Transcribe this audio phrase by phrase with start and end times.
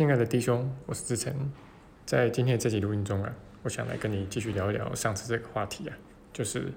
[0.00, 1.30] 亲爱的弟兄，我是志成，
[2.06, 3.30] 在今天的这集录音中啊，
[3.62, 5.98] 我想来跟你继续聊一聊上次这个话题啊，
[6.32, 6.72] 就是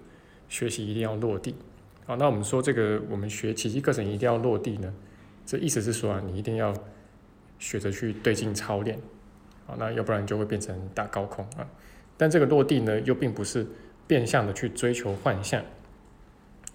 [0.49, 1.55] 学习一定要落地。
[2.05, 4.94] 好，那我们说这个我们学奇迹课程一定要落地呢，
[5.46, 6.73] 这意思是说啊，你一定要
[7.59, 8.99] 学着去对镜操练，
[9.67, 11.65] 好，那要不然就会变成打高空啊。
[12.17, 13.65] 但这个落地呢，又并不是
[14.05, 15.63] 变相的去追求幻象，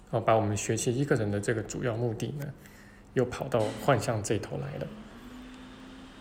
[0.08, 2.46] 好，把我们学奇迹课程的这个主要目的呢。
[3.14, 4.86] 又跑到幻象这头来了。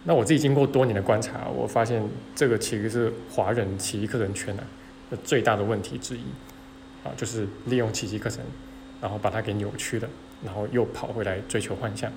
[0.04, 2.02] 那我自己经过多年的观察，我发现
[2.36, 4.64] 这个其实是华人奇迹课程圈啊
[5.12, 6.22] 的最大的问题之一
[7.04, 8.42] 啊，就是利用奇迹课程，
[9.02, 10.08] 然后把它给扭曲了，
[10.46, 12.12] 然后又跑回来追求幻象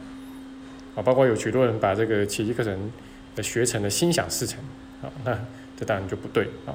[0.94, 1.02] 啊。
[1.02, 2.92] 包括有许多人把这个奇迹课程
[3.34, 4.60] 的学成的心想事成
[5.02, 5.36] 啊，那
[5.76, 6.74] 这当然就不对啊。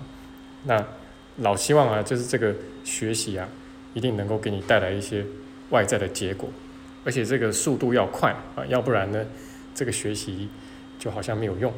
[0.63, 0.85] 那
[1.37, 3.47] 老希望啊，就是这个学习啊，
[3.93, 5.25] 一定能够给你带来一些
[5.69, 6.49] 外在的结果。
[7.05, 9.25] 而且这个速度要快啊，要不然呢，
[9.73, 10.49] 这个学习
[11.05, 11.71] 就好像没有用，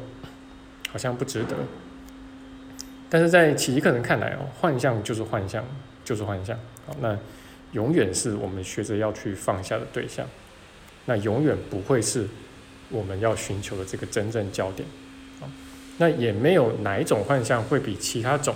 [0.90, 1.54] 好像不值得。
[3.10, 5.62] 但是在奇迹课程看来哦，幻象就是幻象，
[6.02, 6.58] 就是幻象。
[6.86, 7.14] 好，那
[7.72, 10.26] 永远是我们学着要去放下的对象，
[11.04, 12.26] 那永远不会是
[12.88, 14.88] 我们要寻求的这个真正焦点。
[15.42, 15.44] 啊，
[15.98, 18.54] 那也没有哪一种幻象会比其他种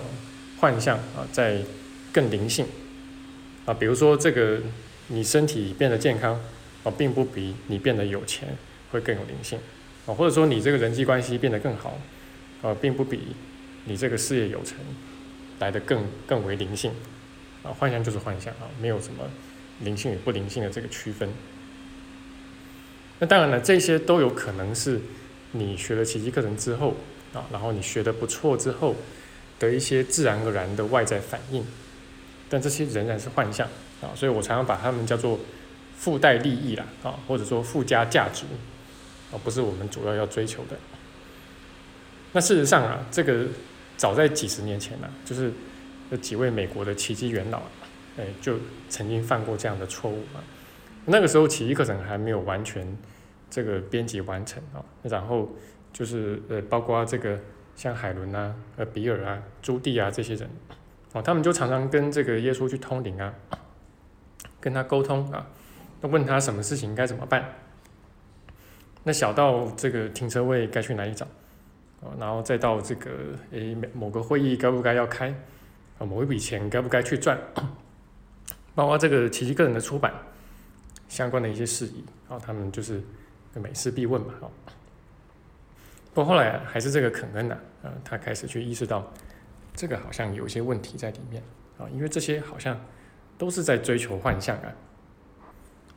[0.59, 1.61] 幻象啊在
[2.11, 2.65] 更灵性
[3.65, 4.59] 啊，比如说这个
[5.09, 6.41] 你身体变得健康。
[6.83, 8.49] 啊，并不比你变得有钱
[8.91, 9.57] 会更有灵性，
[10.05, 11.97] 啊，或者说你这个人际关系变得更好，
[12.61, 13.35] 呃，并不比
[13.85, 14.77] 你这个事业有成
[15.59, 16.91] 来的更更为灵性，
[17.63, 19.23] 啊，幻象就是幻象啊，没有什么
[19.79, 21.29] 灵性与不灵性的这个区分。
[23.19, 24.99] 那当然了，这些都有可能是
[25.51, 26.95] 你学了奇迹课程之后
[27.33, 28.95] 啊，然后你学的不错之后
[29.59, 31.65] 的一些自然而然的外在反应，
[32.49, 33.67] 但这些仍然是幻象
[34.01, 35.39] 啊，所以我常常把它们叫做。
[35.95, 38.43] 附带利益啦，啊，或者说附加价值，
[39.33, 40.77] 啊，不是我们主要要追求的。
[42.31, 43.47] 那事实上啊，这个
[43.97, 45.51] 早在几十年前呢，就是
[46.11, 47.61] 有几位美国的奇迹元老，
[48.17, 48.57] 哎，就
[48.89, 50.39] 曾经犯过这样的错误啊。
[51.05, 52.87] 那个时候奇迹课程还没有完全
[53.49, 55.51] 这个编辑完成啊，然后
[55.91, 57.39] 就是呃，包括这个
[57.75, 60.49] 像海伦啊、呃比尔啊、朱棣啊这些人，
[61.11, 63.33] 哦，他们就常常跟这个耶稣去通灵啊，
[64.61, 65.47] 跟他沟通啊。
[66.01, 67.49] 问他什么事情该怎么办？
[69.03, 71.25] 那小到这个停车位该去哪里找，
[72.01, 73.11] 啊，然后再到这个
[73.51, 75.27] 诶某个会议该不该要开，
[75.99, 77.37] 啊，某一笔钱该不该去赚，
[78.73, 80.13] 包括这个奇迹个人的出版
[81.09, 83.03] 相关的一些事宜，啊，他们就是
[83.55, 84.47] 每事必问嘛，啊，
[86.13, 89.11] 不过后来还是这个肯恩呐，啊，他开始去意识到
[89.75, 91.43] 这个好像有一些问题在里面，
[91.77, 92.79] 啊，因为这些好像
[93.37, 94.73] 都是在追求幻象啊。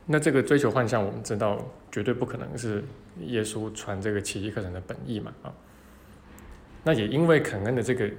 [0.09, 2.81] 那这个追求幻象，我们知道绝对不可能是
[3.25, 5.53] 耶稣传这个奇迹课程的本意嘛啊。
[6.83, 8.09] 那也因为肯恩的这个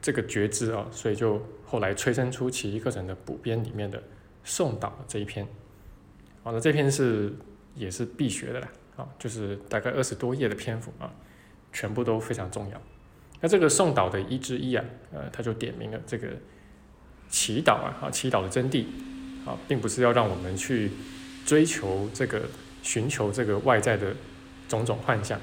[0.00, 4.02] 这个觉知啊，所以就后来催生出奇迹课程的补编里面的
[4.42, 5.46] 送导这一篇。
[6.42, 7.30] 好，那这篇是
[7.74, 11.12] 也是必学的啦啊，就是大概二十多页的篇幅啊，
[11.72, 12.80] 全部都非常重要。
[13.42, 16.28] 那这个送导的一之一啊，呃，他就点明了这个
[17.28, 18.86] 祈祷啊，啊，祈祷的真谛。
[19.44, 20.90] 啊，并不是要让我们去
[21.44, 22.42] 追求这个、
[22.82, 24.14] 寻求这个外在的
[24.68, 25.40] 种种幻象，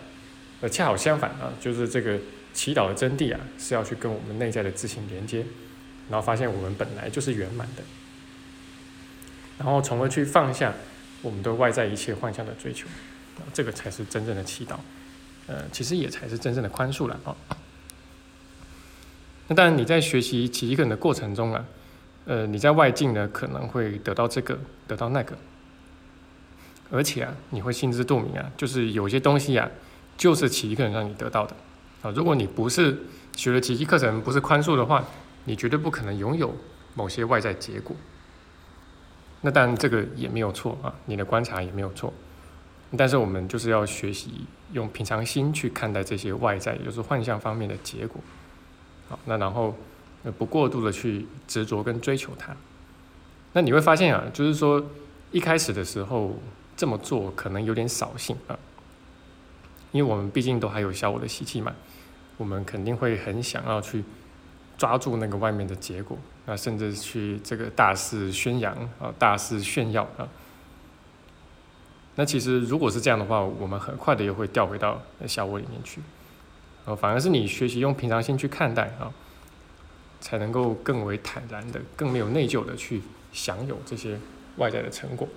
[0.61, 2.17] 而恰好相反啊，就是这个
[2.53, 5.45] 祈祷的真谛啊，是要去跟我们内在的自信连接，
[6.09, 7.83] 然后发现我们本来就是圆满的，
[9.57, 10.73] 然后从而去放下
[11.21, 12.87] 我们对外在一切幻象的追求，
[13.37, 14.77] 啊，这个才是真正的祈祷，
[15.47, 17.35] 呃，其实也才是真正的宽恕了啊。
[19.49, 21.65] 那当然你在学习奇迹个人的过程中啊。
[22.29, 24.55] 呃，你在外境呢可能会得到这个，
[24.87, 25.35] 得到那个，
[26.91, 29.67] 而且啊，你会心知肚明啊，就是有些东西啊，
[30.15, 31.55] 就是奇迹课程让你得到的
[32.03, 32.11] 啊。
[32.11, 32.95] 如果你不是
[33.35, 35.03] 学了奇迹课程，不是宽恕的话，
[35.45, 36.55] 你绝对不可能拥有
[36.93, 37.95] 某些外在结果。
[39.41, 42.13] 那当然这个也没有错啊，你的观察也没有错，
[42.95, 48.21] 但是我们就是要学习用平常心去看待这些外在，也就是幻象方面的结果。
[49.09, 49.75] 好，那然后。
[50.37, 52.55] 不过度的去执着跟追求它，
[53.53, 54.85] 那你会发现啊，就是说
[55.31, 56.37] 一开始的时候
[56.75, 58.59] 这么做可能有点扫兴啊，
[59.91, 61.73] 因为我们毕竟都还有小我的习气嘛，
[62.37, 64.03] 我们肯定会很想要去
[64.77, 70.27] 抓住那个外面的结果，那甚至去这个大肆宣扬啊，大肆炫耀啊。
[72.15, 76.01] 那其实如果是这样的话，我们很快的又会掉回到小我里面去，
[76.85, 79.09] 啊，反而是你学习用平常心去看待啊。
[80.19, 83.01] 才能够更为坦然的、更没有内疚的去
[83.31, 84.17] 享有这些
[84.57, 85.27] 外在的成果。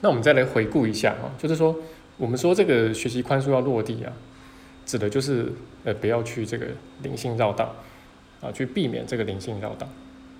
[0.00, 1.74] 那我们再来回顾一下啊，就是说
[2.16, 4.12] 我们说这个学习宽恕要落地啊，
[4.84, 5.50] 指的就是
[5.84, 6.66] 呃不要去这个
[7.02, 7.74] 灵性绕道
[8.40, 9.88] 啊，去避免这个灵性绕道。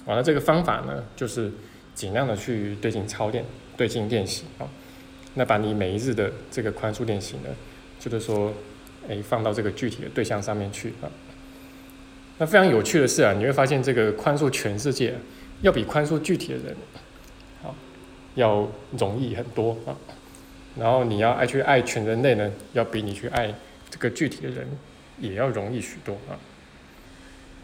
[0.05, 1.51] 完了这个方法呢，就是
[1.95, 3.45] 尽量的去对镜操练、
[3.77, 4.69] 对镜练习啊。
[5.35, 7.51] 那把你每一日的这个宽恕练习呢，
[7.99, 8.53] 就是说，
[9.09, 11.11] 哎，放到这个具体的对象上面去啊。
[12.39, 15.15] 那非常有趣的是啊，你会发现这个宽恕全世界，
[15.63, 16.77] 要比宽恕具体的人，
[17.63, 17.75] 好，
[18.35, 18.69] 要
[18.99, 19.97] 容易很多啊。
[20.79, 23.55] 然后你要爱去爱全人类呢，要比你去爱
[23.89, 24.67] 这个具体的人，
[25.19, 26.37] 也要容易许多啊。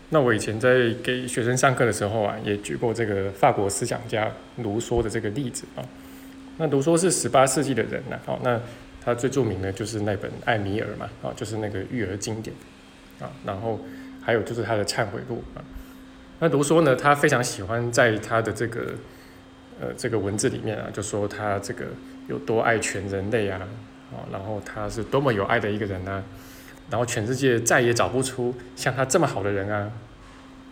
[0.08, 5.84] 那我以前在给学生上课的时候啊，也举过这个法国思想家卢梭的这个例子啊。
[6.56, 8.58] 那卢梭是十八世纪的人呢，好，那
[9.04, 12.54] 他最著名的就是那本《艾米尔》嘛，啊，就是那个育儿经典
[13.20, 13.30] 啊。
[13.44, 13.78] 然后
[14.22, 15.62] 还有就是他的《忏悔录》啊。
[16.38, 18.94] 那卢梭呢，他非常喜欢在他的这个
[19.80, 21.86] 呃这个文字里面啊，就说他这个。
[22.28, 23.60] 有多爱全人类啊，
[24.12, 26.22] 啊，然后他是多么有爱的一个人啊，
[26.88, 29.90] 然后全世界再也找不出像他这么好的人啊，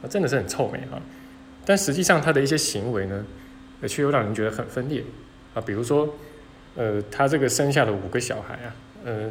[0.01, 1.03] 啊，真的是很臭美啊。
[1.67, 3.27] 但实际上他的一些行为呢，
[3.89, 5.03] 却又让人觉得很分裂
[5.53, 5.61] 啊。
[5.61, 6.09] 比如说，
[6.77, 8.75] 呃，他这个生下的五个小孩啊，
[9.05, 9.29] 呃，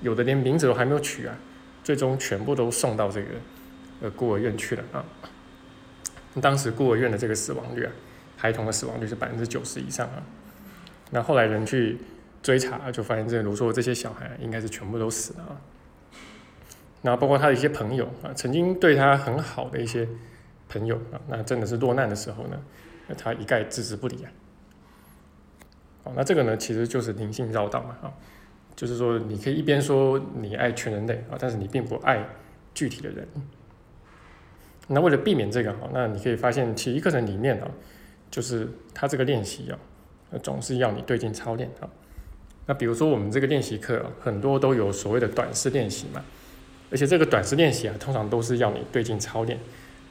[0.00, 1.36] 有的连名字都还没有取啊，
[1.82, 3.28] 最终全部都送到这个
[4.02, 5.04] 呃孤儿院去了啊。
[6.40, 7.92] 当时孤儿院的这个死亡率啊，
[8.36, 10.22] 孩童的死亡率是百分之九十以上啊。
[11.10, 11.98] 那后来人去
[12.42, 15.60] 追查，就发现这卢梭这些小孩应该是全部都死了啊。
[17.02, 20.08] 然后包括他的一些朋友啊，曾经对他很好的一些
[20.68, 22.56] 朋友啊，那真的是落难的时候呢，
[23.18, 24.30] 他一概置之不理啊。
[26.04, 28.12] 哦，那这个呢，其实就是灵性绕道嘛啊，
[28.74, 32.26] 就是说你可以一边说你爱全人类啊，但是你并不爱
[32.74, 33.26] 具体的人。
[34.88, 37.70] 那为了避免这个哈，那你可以发现体育课程里面啊，
[38.30, 39.78] 就是他这个练习啊。
[40.42, 41.84] 总是要你对镜操练啊。
[42.64, 46.24] 那比如说我们这个练习课啊，很多都有所谓的短式练习嘛，
[46.90, 49.58] 而且这个短式练习啊，通常都是要你对镜操练，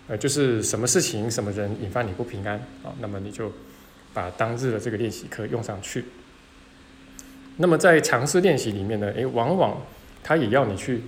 [0.08, 3.52] 呃，就是什么事情、什么人引发你不平安啊，那么你就
[4.14, 6.06] 把当日的这个练习课用上去。
[7.58, 9.82] 那么在尝试练习里面呢，诶，往往
[10.24, 11.04] 他也要你去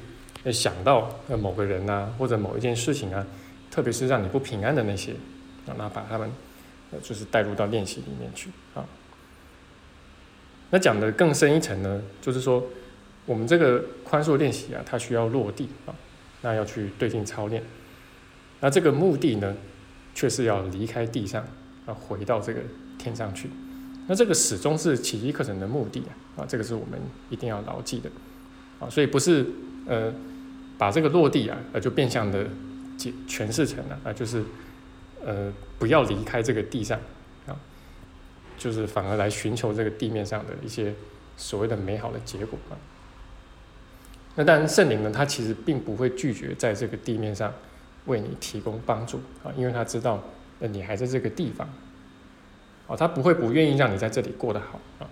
[0.51, 3.25] 想到呃某个人啊，或者某一件事情啊，
[3.72, 5.13] 特别是让你不平安的那些
[5.66, 6.30] 啊，那把他们
[7.01, 8.86] 就是带入到练习里面去啊。
[10.69, 12.63] 那讲的更深一层呢，就是说，
[13.25, 15.95] 我们这个宽恕练习啊，它需要落地啊，
[16.42, 17.63] 那要去对镜操练。
[18.60, 19.56] 那这个目的呢，
[20.16, 21.45] 却是要离开地上，
[21.86, 22.60] 啊，回到这个
[22.98, 23.50] 天上去。
[24.08, 28.10] 那这个始终是奇迹课程的目的啊，啊，这个是我们一定要牢记的
[28.80, 28.90] 啊。
[28.90, 29.46] 所以不是
[29.88, 30.14] 呃，
[30.78, 32.46] 把这个落地啊，呃，就变相的
[32.98, 34.44] 解诠释成了啊，就是
[35.26, 37.00] 呃，不要离开这个地上
[37.48, 37.56] 啊。
[38.58, 40.94] 就是反而来寻求这个地面上的一些
[41.36, 42.78] 所谓的美好的结果啊。
[44.36, 47.54] 那当然，圣灵呢，他其实并不会拒绝在这个地面上
[48.06, 50.24] 为你提供帮助啊，因为他知道
[50.60, 51.68] 呃你还在这个地方，
[52.88, 55.07] 哦，他不会不愿意让你在这里过得好啊。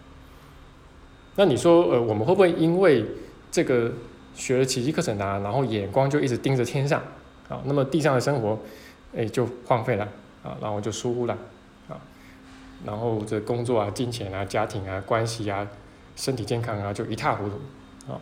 [1.35, 3.06] 那你说呃，我们会不会因为
[3.50, 3.91] 这个
[4.35, 7.01] 学了奇迹课程啊，然后眼光就一直盯着天上
[7.47, 7.62] 啊？
[7.65, 8.59] 那么地上的生活
[9.15, 10.07] 哎就荒废了
[10.44, 11.38] 啊，然后就疏忽了
[11.88, 11.95] 啊。
[12.85, 15.68] 然后这工作啊、金钱啊、家庭啊、关系啊、
[16.15, 17.56] 身体健康啊，就一塌糊涂
[18.12, 18.19] 啊。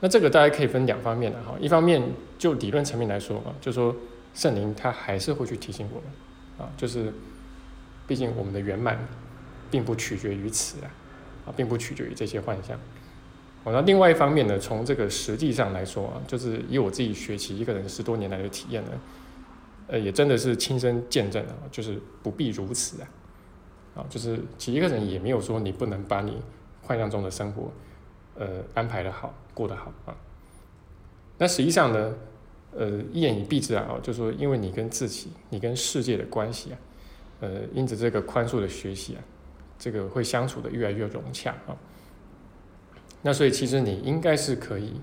[0.00, 2.02] 那这个大家可以分两方面的哈，一方面
[2.38, 3.94] 就理论层面来说啊，就说
[4.32, 7.12] 圣灵他还是会去提醒我们啊，就是
[8.10, 8.98] 毕竟我们的圆满
[9.70, 10.90] 并不取决于此啊，
[11.46, 12.76] 啊，并不取决于这些幻象。
[13.62, 18.90] 哦，那另外一方面呢，从这个实际上来说啊，就是以我自己学习一个人十多年来的体验呢。
[19.86, 23.06] 呃，也真的是亲身见证啊，就是不必如此啊，
[23.94, 26.42] 啊，就是其实一个人也没有说你不能把你
[26.82, 27.70] 幻象中的生活，
[28.34, 30.16] 呃，安排的好，过得好啊。
[31.38, 32.12] 那实际上呢，
[32.76, 36.78] 呃，一言以蔽之啊，就是说因为你跟自己、你跟世界的关系啊，
[37.40, 39.22] 呃，因此这个宽恕的学习啊，
[39.78, 41.76] 这个会相处的越来越融洽啊。
[43.22, 45.00] 那所以其实你应该是可以，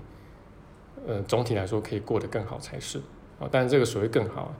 [1.06, 2.98] 呃，总体来说可以过得更好才是
[3.38, 3.48] 啊。
[3.50, 4.54] 但是这个所谓更好。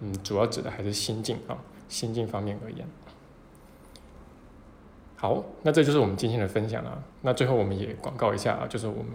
[0.00, 1.58] 嗯，主要指的还是心境啊，
[1.88, 2.86] 心境方面而言。
[5.16, 7.02] 好，那这就是我们今天的分享啊。
[7.22, 9.14] 那最后我们也广告一下啊，就是我们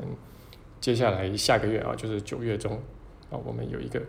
[0.82, 2.74] 接下来下个月啊，就是九月中
[3.32, 4.02] 啊，我们有一个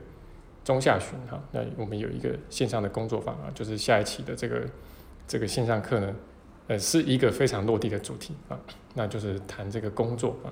[0.64, 4.66] 中下旬哈，那我们有一个线上的工作坊啊，就是下一期的这个
[5.28, 6.16] 这个线上课呢，
[6.68, 8.58] 呃，是一个非常落地的主题啊，
[8.94, 10.50] 那就是谈这个工作啊。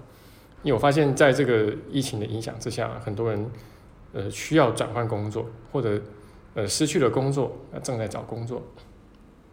[0.62, 3.50] 因为我发现在这个疫情的影响之下，很多人。
[4.14, 5.99] 呃，需要转换工作，或者
[6.52, 8.62] 呃失去了工作，呃正在找工作，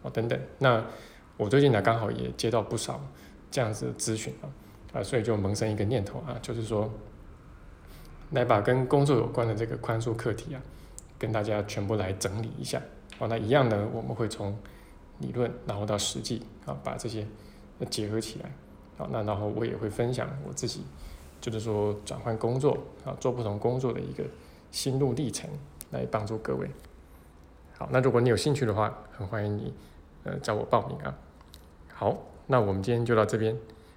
[0.02, 0.38] 哦等等。
[0.58, 0.84] 那
[1.38, 3.02] 我最近呢刚好也接到不少
[3.50, 4.44] 这样子的咨询啊，
[4.92, 6.92] 啊，所以就萌生一个念头啊，就是说，
[8.30, 10.62] 来把跟工作有关的这个宽恕课题啊，
[11.18, 12.80] 跟大家全部来整理一下。
[13.18, 14.56] 哦，那一样呢，我们会从
[15.18, 17.26] 理论然后到实际啊，把这些
[17.90, 18.50] 结合起来。
[18.96, 20.82] 好，那然后我也会分享我自己，
[21.40, 24.24] 就是说转换工作啊，做不同工作的一个
[24.70, 25.50] 心路历程，
[25.90, 26.70] 来帮助各位。
[27.76, 29.74] 好，那如果你有兴趣的话，很欢迎你
[30.24, 31.18] 呃找我报名啊。
[31.92, 33.56] 好，那我们今天就到这边，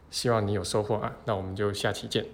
[0.10, 1.16] 希望你有收获啊。
[1.26, 2.26] 那我们就下期见。